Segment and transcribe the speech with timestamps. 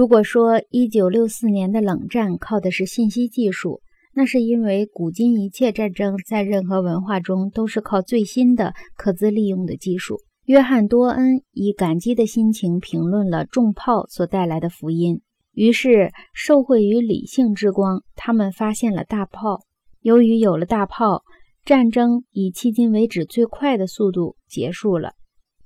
[0.00, 3.82] 如果说一九六四年的冷战靠的是信息技术，
[4.14, 10.16] 那是因为古今一切战争在任何文化中都是靠最新的可资利用的技术。
[10.46, 15.20] 约翰多恩以感激的心情评论了重炮所带来的福音。
[15.52, 19.60] 于是，受惠于理性之光，他们发现了大炮。
[20.00, 21.24] 由于有了大炮，
[21.66, 25.12] 战争以迄今为止最快的速度结束了。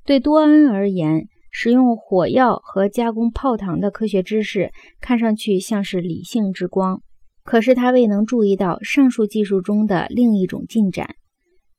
[0.04, 7.00] 对多恩而言，使用火药和加工炮膛的科学知识看上去像是理性之光，
[7.45, 11.14] 可是他未能注意到上述技术中的另一种进展。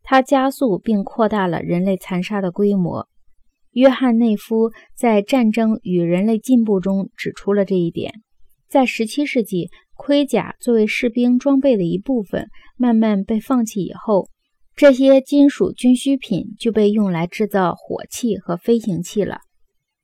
[0.02, 3.10] 它加速并扩大了人类残杀的规模。
[3.72, 8.14] 约翰内夫在《战争与人类进步》中指出了这一点。
[8.70, 12.48] 在17世纪，盔甲作为士兵装备的一部分
[12.78, 14.30] 慢慢被放弃以后，
[14.74, 19.40] 这些金属军需品就被用来制造火器和飞行器了。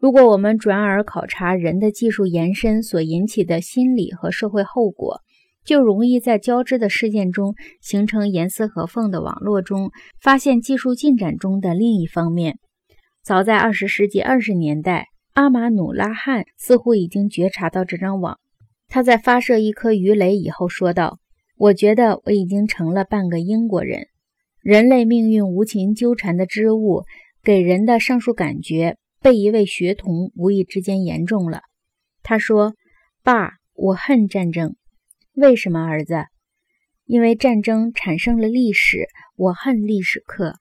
[0.01, 5.19] 如果我们转而考察人的技术延伸所引起的心理和社会后果，
[5.63, 12.57] 就容易在交织的事件中形成严丝合缝的网络中，发现技术进展中的另一方面。
[13.23, 18.39] 早在二十世纪二十年代，阿马努拉汗似乎已经觉察到这张网。
[18.87, 21.19] 他在发射一颗鱼雷以后说道
[21.59, 24.07] ：“我觉得我已经成了半个英国人。
[24.63, 27.03] 人类命运无情纠缠的织物，
[27.43, 31.61] 给人的上述感觉被一位学童无意之间言中了。”
[32.23, 32.75] 他说
[33.23, 34.75] ：“爸，我恨战争。
[35.33, 36.25] 为什么，儿子？
[37.05, 39.07] 因为战争产生了历史。
[39.35, 40.59] 我恨历史课。”